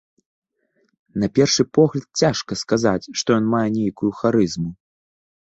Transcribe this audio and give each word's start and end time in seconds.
На 1.23 1.27
першы 1.39 1.65
погляд, 1.79 2.07
цяжка 2.23 2.57
сказаць, 2.63 3.11
што 3.23 3.27
ён 3.39 3.45
мае 3.53 3.63
нейкую 3.77 4.11
харызму. 4.23 4.69